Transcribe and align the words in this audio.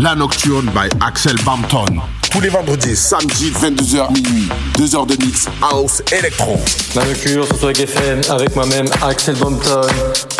La 0.00 0.14
Nocturne 0.14 0.70
by 0.72 0.88
Axel 1.00 1.34
Bampton. 1.44 1.84
Tous 2.30 2.40
les 2.40 2.50
vendredis, 2.50 2.94
samedi, 2.94 3.50
22h 3.50 4.12
minuit. 4.12 4.48
2 4.76 4.94
heures 4.94 5.06
de 5.06 5.16
mix, 5.16 5.46
house, 5.60 6.04
électro. 6.12 6.56
La 6.94 7.04
Nocturne 7.04 7.44
sur 7.44 7.58
Swag 7.58 7.80
FM 7.80 8.20
avec 8.30 8.54
moi-même 8.54 8.86
Axel 9.02 9.34
Bampton. 9.34 9.80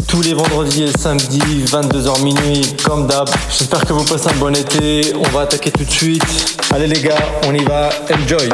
Tous 0.06 0.22
les 0.22 0.34
vendredis 0.34 0.84
et 0.84 0.96
samedis, 0.96 1.64
22h 1.64 2.22
minuit, 2.22 2.76
comme 2.84 3.08
d'hab. 3.08 3.29
J'espère 3.50 3.84
que 3.84 3.92
vous 3.92 4.04
passez 4.04 4.29
un 4.29 4.38
bon 4.38 4.54
été. 4.54 5.12
On 5.16 5.29
va 5.30 5.40
attaquer 5.40 5.72
tout 5.72 5.84
de 5.84 5.90
suite. 5.90 6.61
Allez 6.72 6.86
les 6.86 7.00
gars, 7.00 7.18
on 7.45 7.52
y 7.52 7.64
va. 7.64 7.90
Enjoy. 8.12 8.48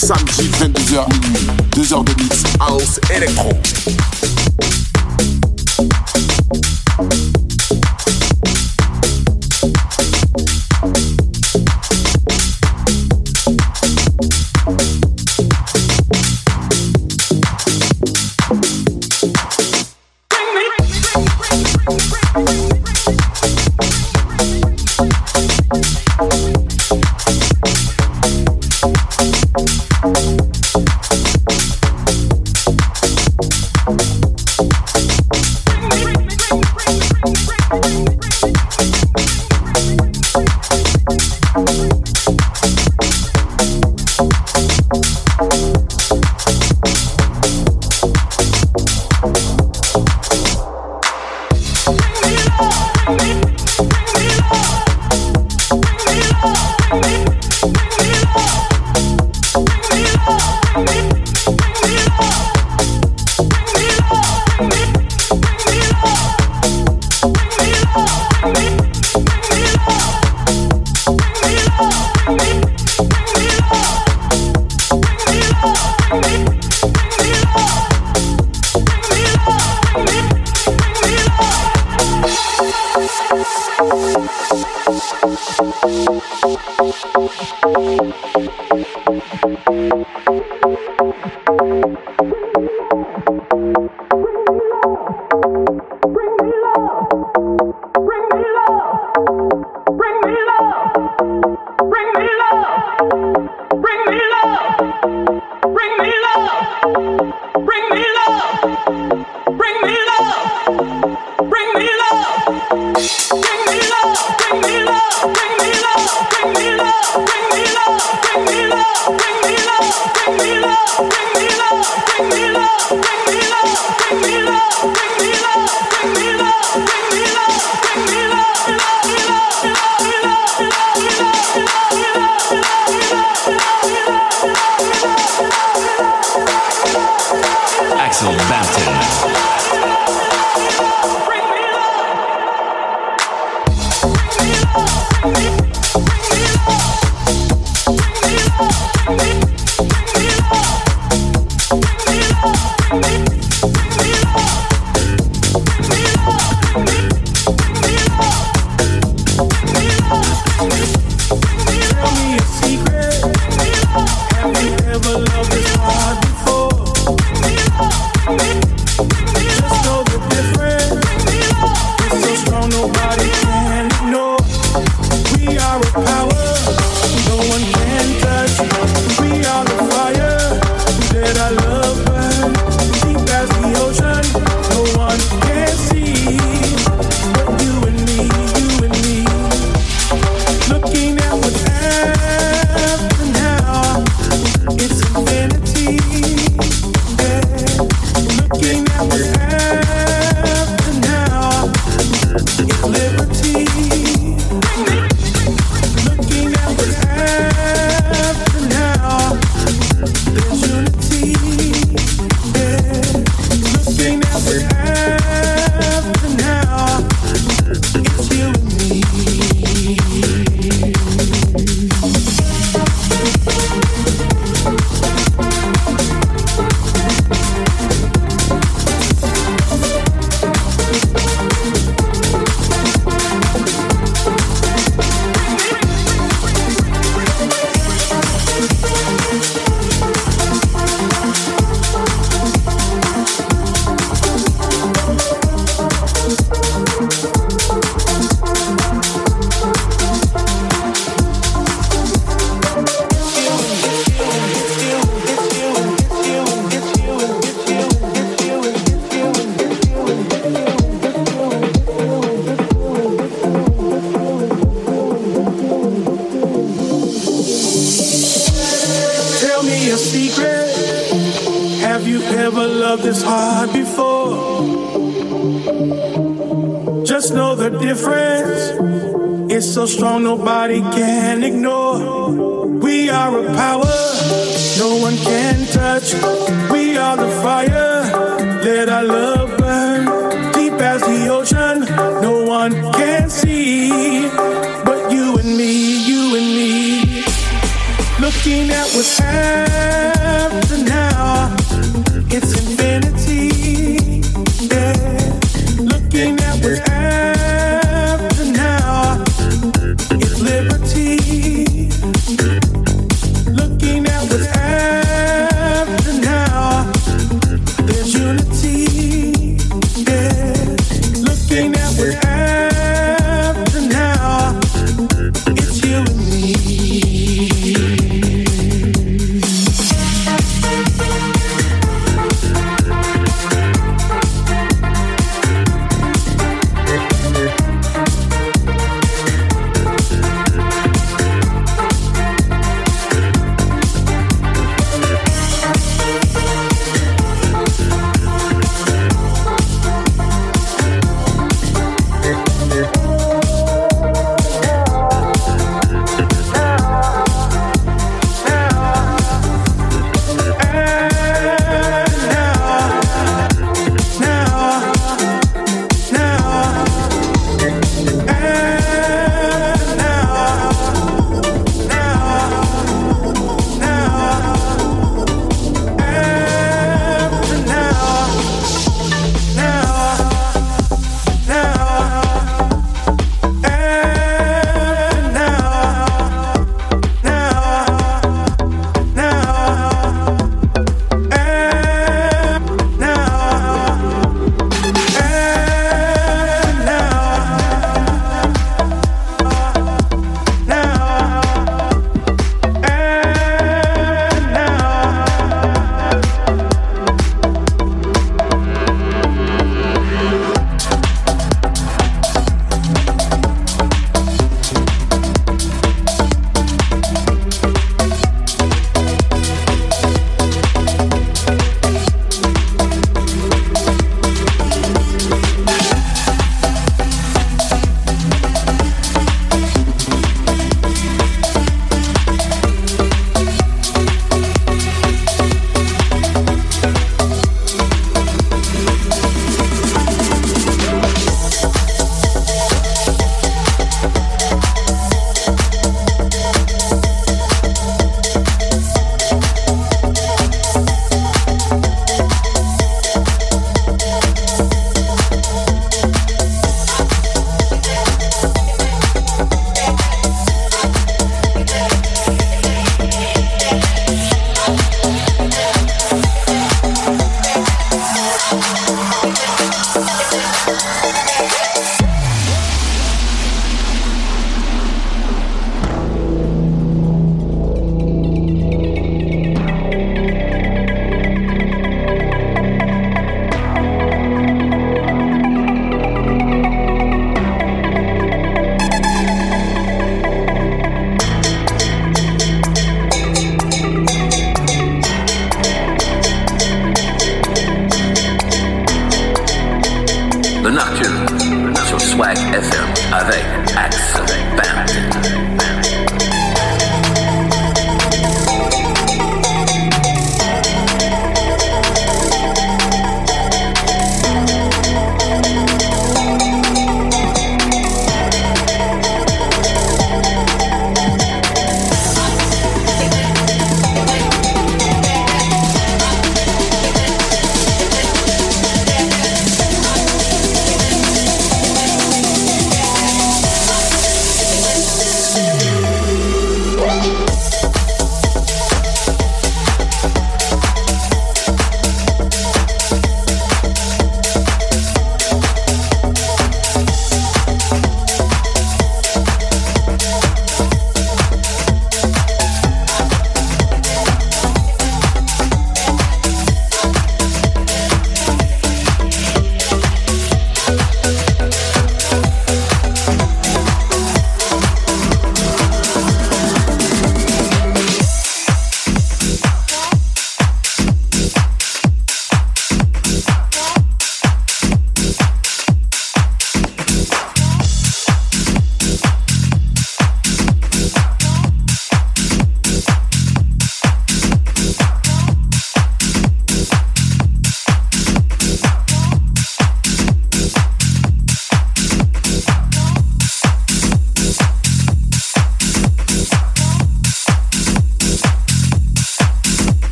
Samedi, 0.00 0.48
22h 0.58 1.06
minuit. 1.12 1.50
2 1.76 1.92
heures 1.92 2.04
de 2.04 2.14
mix 2.22 2.42
house 2.58 2.98
électro. 3.14 3.50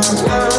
love. 0.00 0.49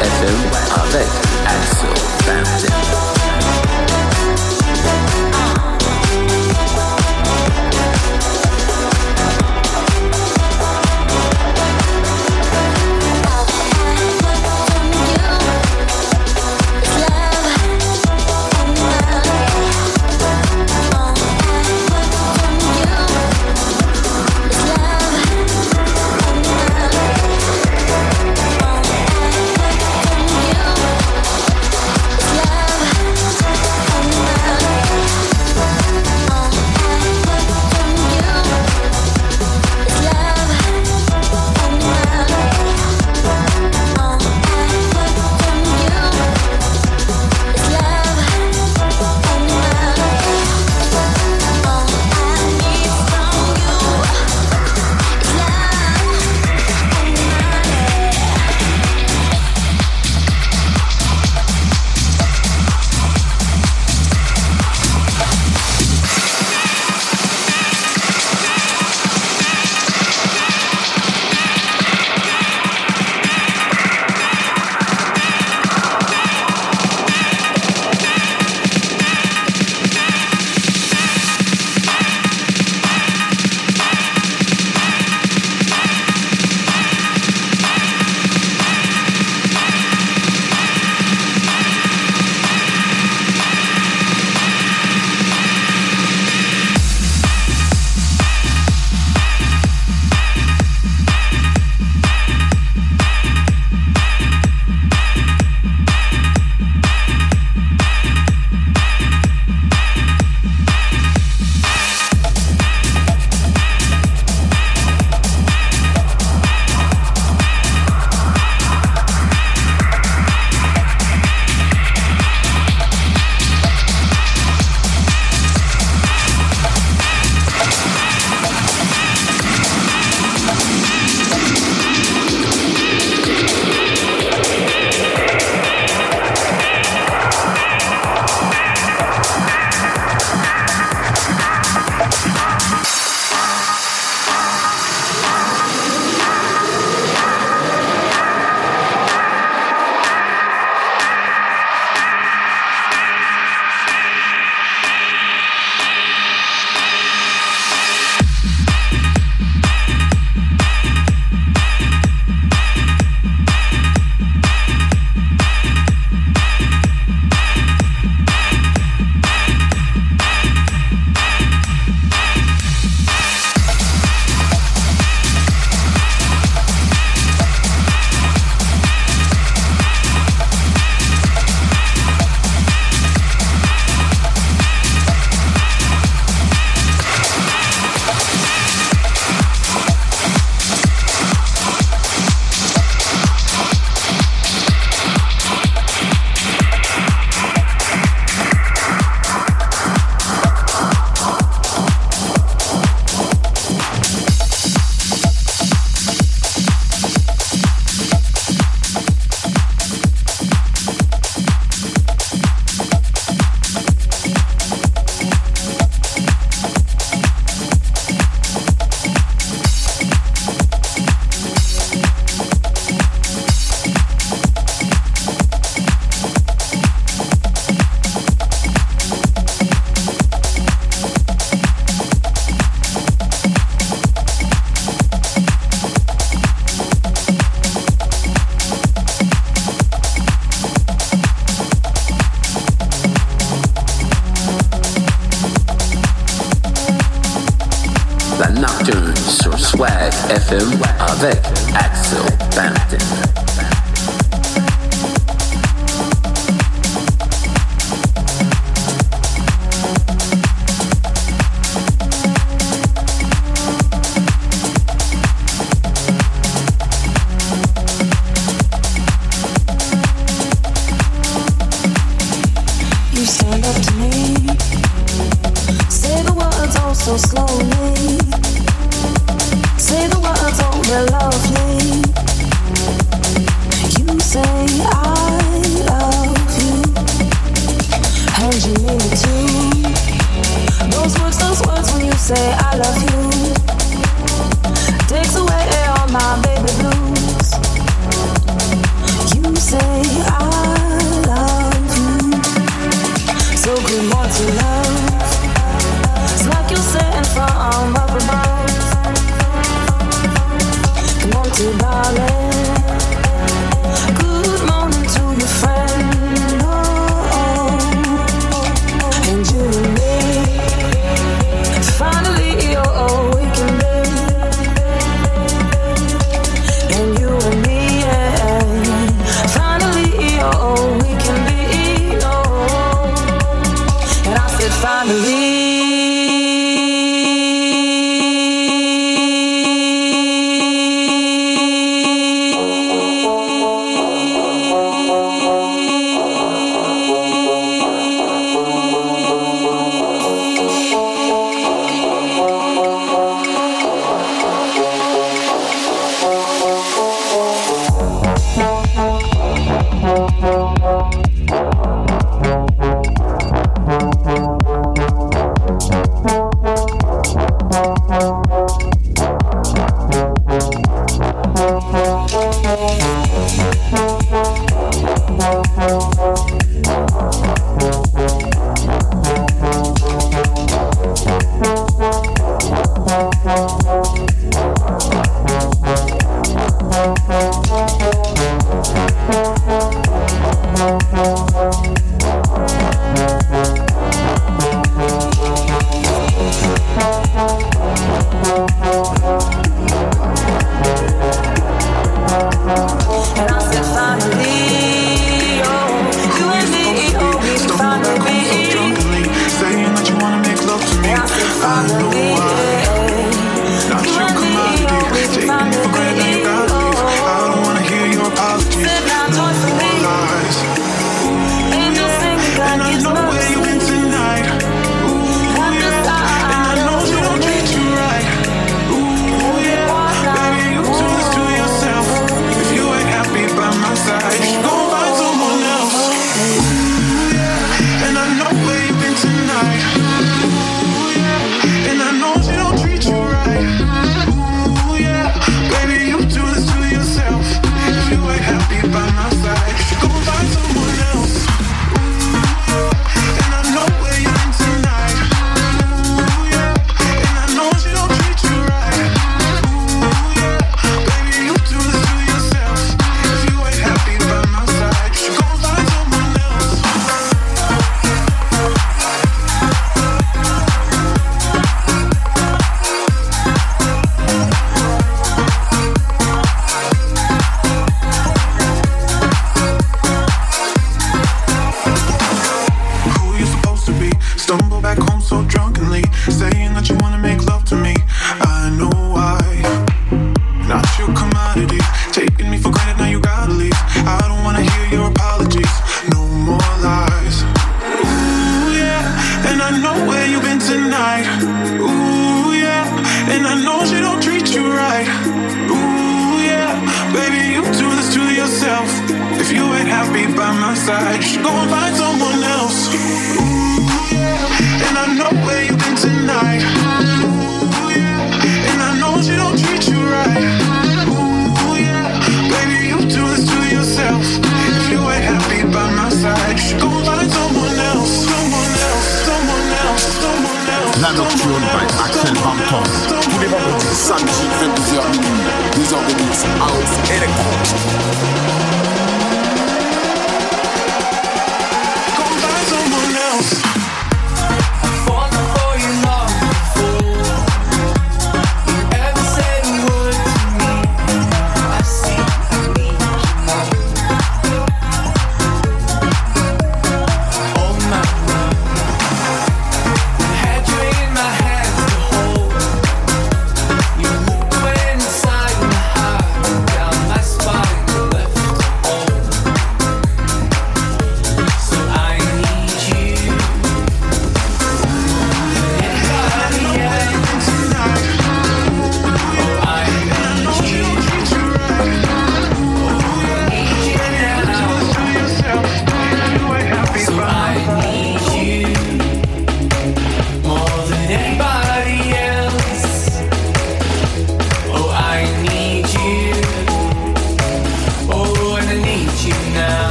FM 0.00 0.36
avec 0.74 1.08
Axel 1.46 1.94
Bampton. 2.26 3.05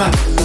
más. 0.00 0.39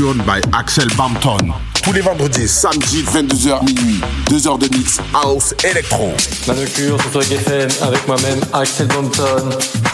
Nocturne 0.00 0.22
by 0.24 0.40
Axel 0.56 0.88
Bampton. 0.96 1.52
Tous 1.82 1.92
les 1.92 2.00
vendredis, 2.00 2.48
samedi, 2.48 3.02
22h 3.02 3.62
minuit. 3.66 4.00
2 4.30 4.48
heures 4.48 4.56
de 4.56 4.66
mix, 4.74 4.98
house, 5.12 5.54
électro. 5.62 6.14
La 6.46 6.54
Nocturne 6.54 6.98
sur 6.98 7.22
Swag 7.22 7.30
FM 7.30 7.68
avec 7.82 8.08
moi-même 8.08 8.40
Axel 8.54 8.86
Bampton. 8.86 9.50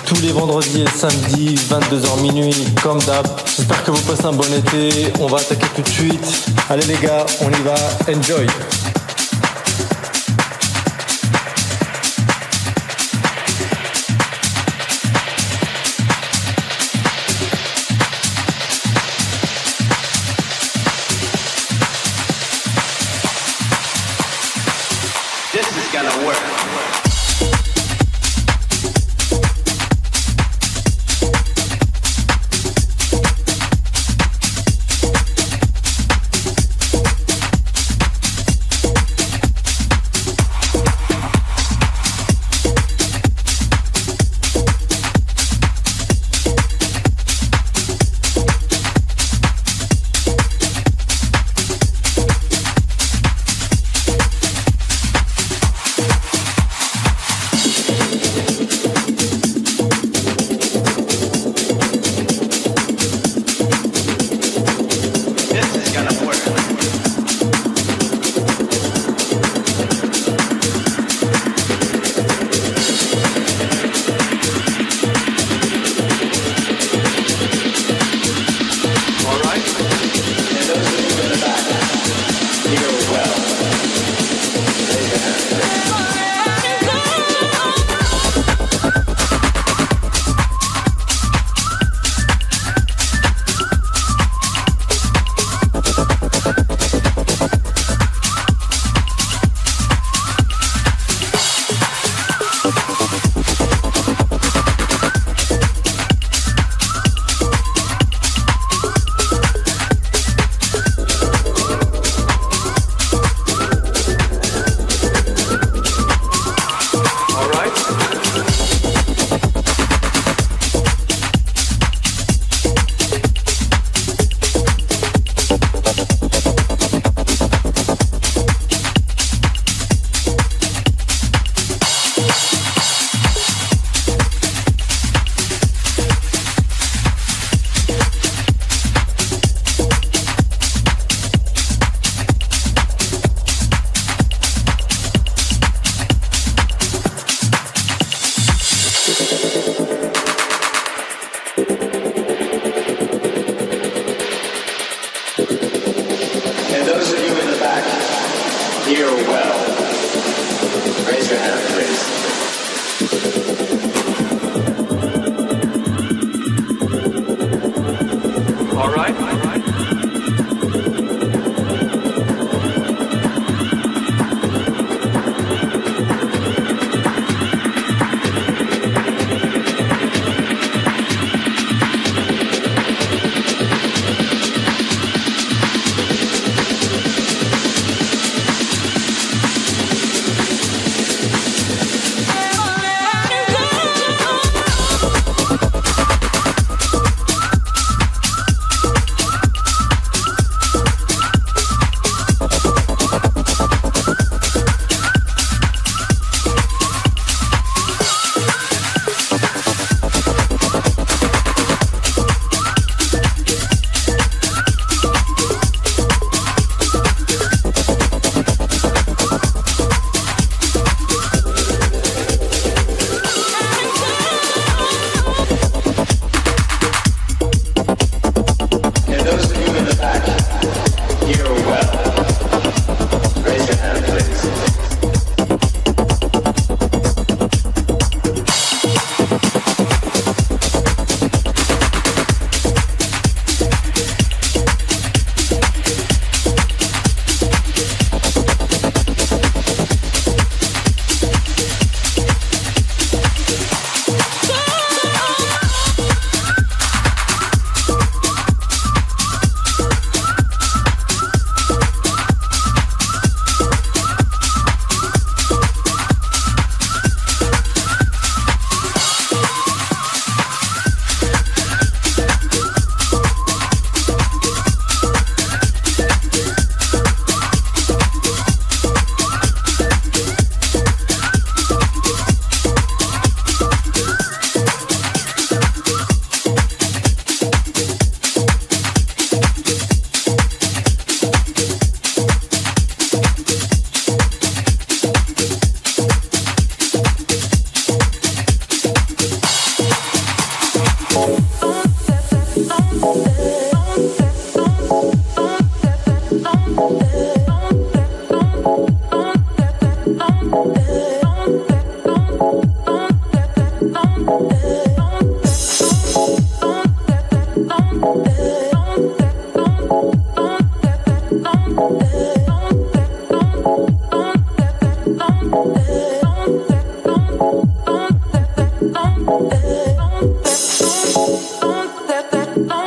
Tous 0.07 0.21
les 0.23 0.31
vendredis 0.31 0.83
et 0.83 0.97
samedis, 0.97 1.57
22h 1.69 2.23
minuit, 2.23 2.55
comme 2.85 3.03
d'hab. 3.03 3.27
J'espère 3.57 3.83
que 3.83 3.91
vous 3.91 4.03
passez 4.03 4.27
un 4.27 4.33
bon 4.33 4.45
été. 4.55 5.13
On 5.19 5.27
va 5.27 5.39
attaquer 5.39 5.67
tout 5.75 5.83
de 5.83 5.89
suite. 5.89 6.51
Allez 6.71 6.87
les 6.87 6.99
gars, 6.99 7.27
on 7.41 7.51
y 7.51 7.63
va. 7.63 7.75
Enjoy. 8.09 8.47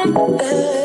home. 0.07 0.78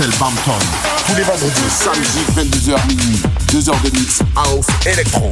Bampton. 0.00 0.52
Tous 1.06 1.14
les 1.14 1.22
vendredis, 1.22 1.70
samedi, 1.70 2.24
22h 2.34 2.86
minuit. 2.88 3.22
2 3.52 3.68
heures 3.68 3.80
de 3.84 3.90
mix 3.90 4.20
house 4.34 4.66
électro. 4.86 5.30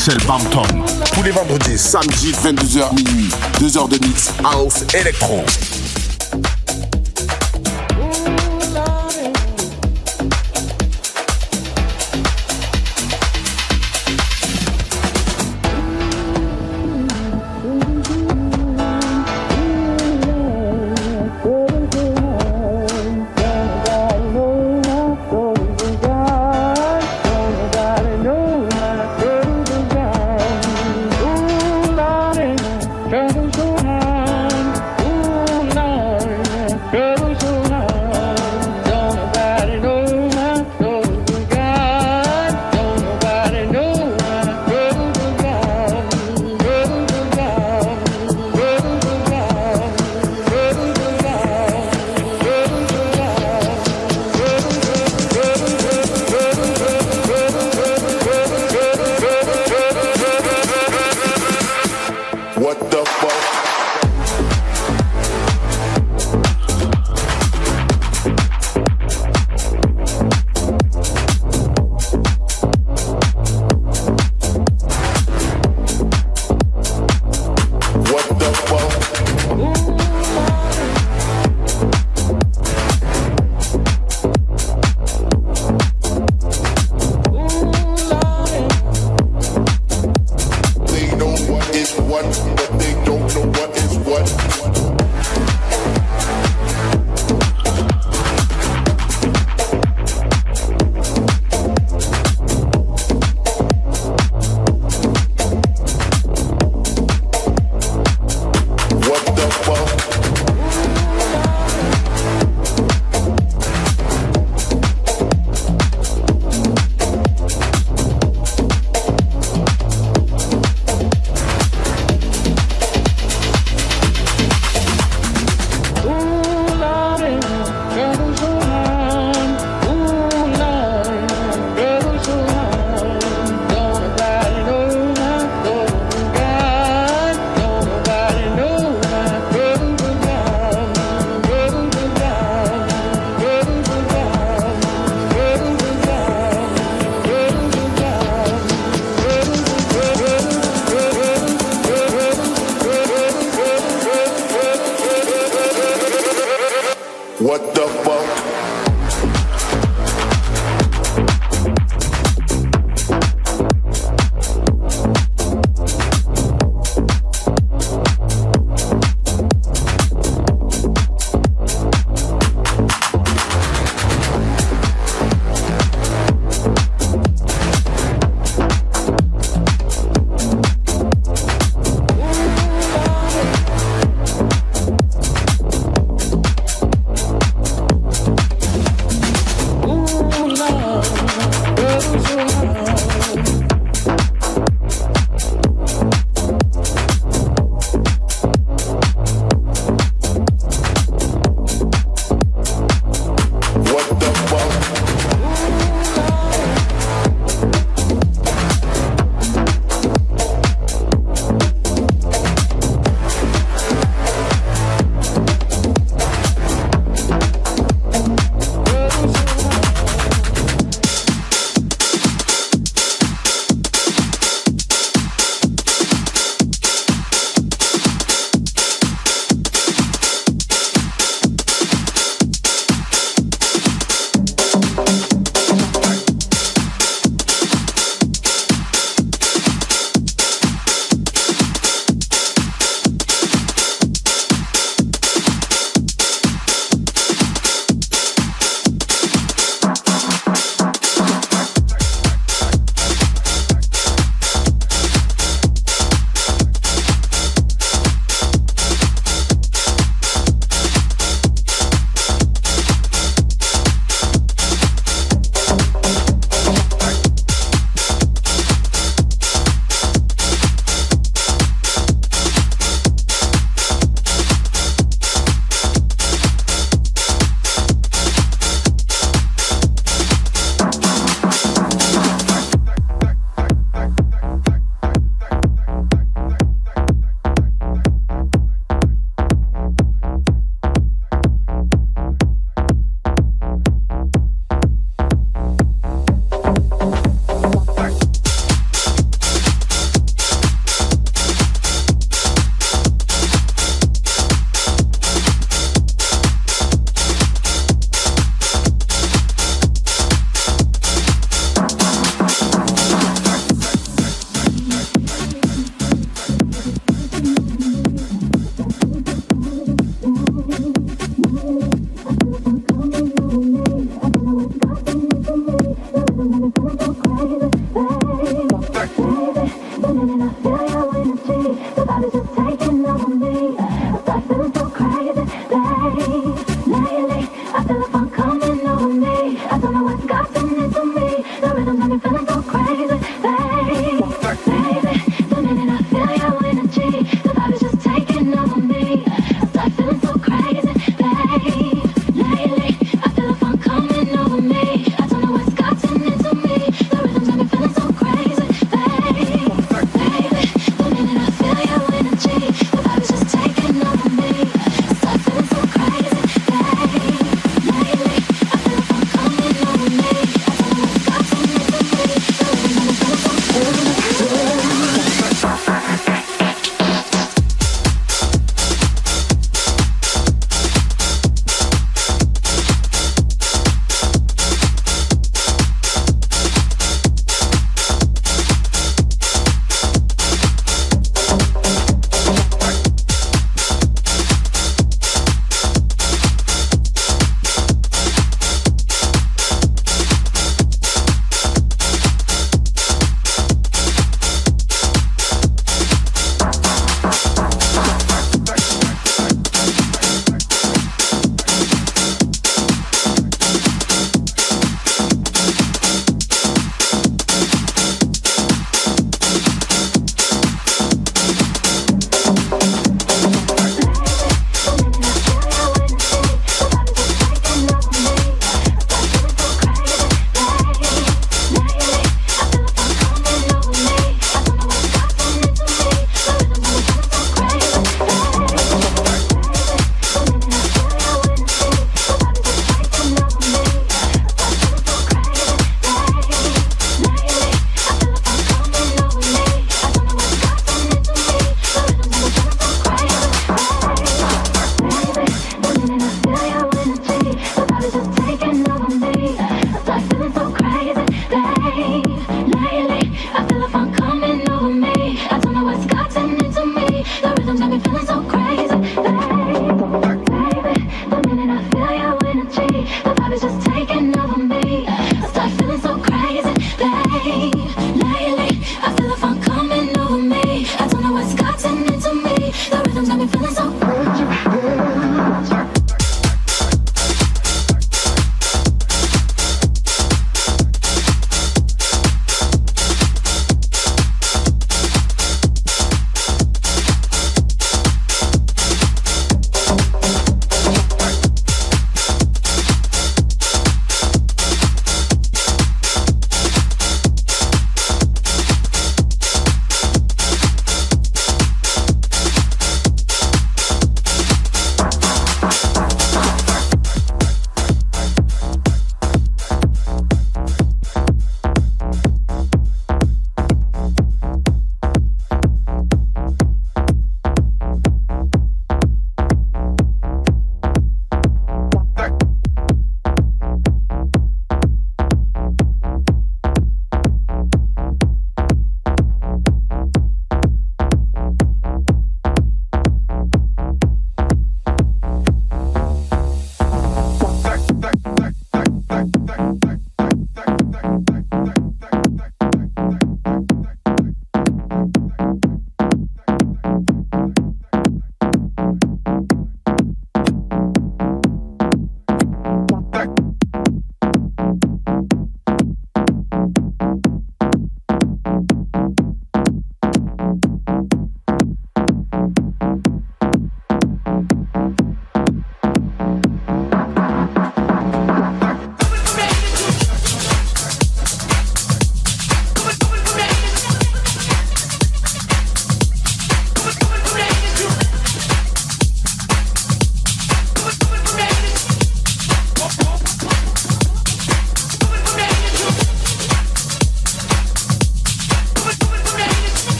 Axel 0.00 0.16
Bampton. 0.26 0.62
Tous 1.12 1.22
les 1.22 1.30
vendredis, 1.30 1.76
samedi, 1.76 2.32
22h 2.32 2.94
minuit. 2.94 3.30
2 3.60 3.76
heures 3.76 3.86
de 3.86 3.98
mix 4.06 4.32
house 4.42 4.82
électro. 4.94 5.44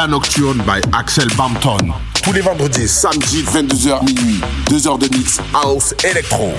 La 0.00 0.06
Nocturne 0.06 0.62
by 0.62 0.80
Axel 0.94 1.28
Bampton. 1.36 1.92
Tous 2.22 2.32
les 2.32 2.40
vendredis, 2.40 2.88
samedi, 2.88 3.42
22h 3.42 4.02
minuit. 4.06 4.40
2 4.70 4.88
heures 4.88 4.96
de 4.96 5.14
mix 5.14 5.38
house 5.52 5.94
électro. 6.02 6.54